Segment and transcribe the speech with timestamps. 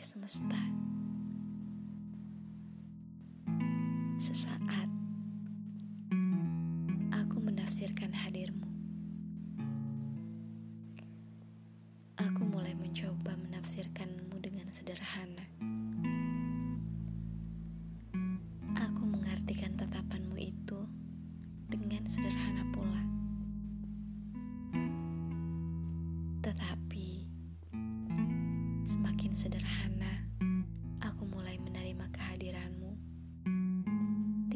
[0.00, 0.56] semesta.
[4.16, 4.88] Sesaat
[7.12, 8.64] aku menafsirkan hadirmu.
[12.16, 15.44] Aku mulai mencoba menafsirkanmu dengan sederhana.
[18.80, 20.80] Aku mengartikan tatapanmu itu
[21.68, 23.04] dengan sederhana pula.
[26.40, 26.79] Tetapi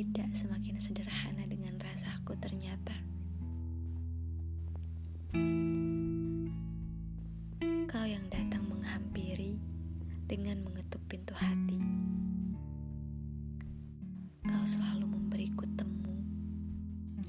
[0.00, 2.96] Tidak semakin sederhana dengan rasaku ternyata.
[7.84, 9.60] Kau yang datang menghampiri
[10.24, 11.76] dengan mengetuk pintu hati.
[14.48, 16.16] Kau selalu memberiku temu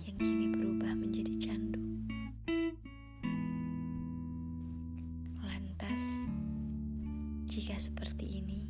[0.07, 1.83] yang kini berubah menjadi candu.
[5.43, 6.23] Lantas,
[7.51, 8.63] jika seperti ini,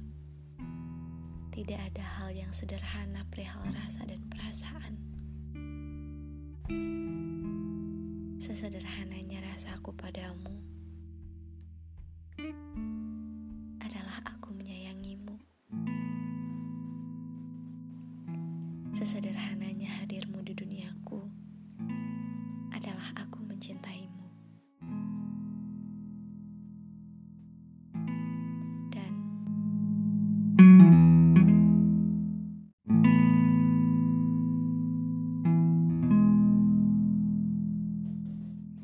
[1.62, 4.98] tidak ada hal yang sederhana perihal rasa dan perasaan.
[8.42, 10.58] Sesederhananya rasaku padamu
[13.78, 15.38] adalah aku menyayangimu.
[18.98, 21.22] Sesederhananya hadirmu di duniaku
[22.74, 23.31] adalah aku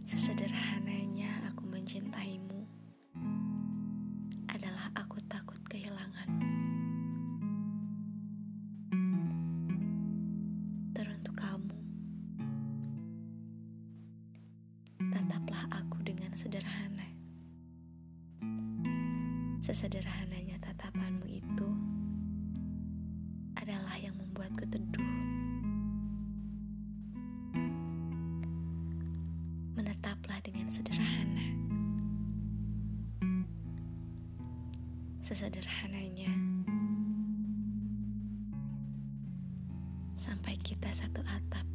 [0.08, 2.64] sesederhananya aku mencintaimu
[4.48, 6.48] adalah aku takut kehilanganmu.
[10.96, 11.76] Teruntuk kamu,
[15.12, 17.12] tataplah aku dengan sederhana.
[19.60, 21.70] Sesederhananya tatapanmu itu
[23.60, 24.77] adalah yang membuatku.
[30.48, 31.44] Dengan sederhana.
[35.20, 36.32] Sesederhananya
[40.16, 41.68] sampai kita satu atap.